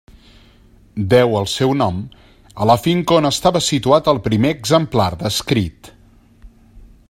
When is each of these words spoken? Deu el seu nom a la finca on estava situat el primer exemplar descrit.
Deu 1.11 1.35
el 1.39 1.45
seu 1.51 1.73
nom 1.81 1.99
a 2.65 2.69
la 2.71 2.77
finca 2.85 3.17
on 3.19 3.29
estava 3.31 3.63
situat 3.67 4.11
el 4.15 4.23
primer 4.29 4.55
exemplar 4.61 5.11
descrit. 5.27 5.93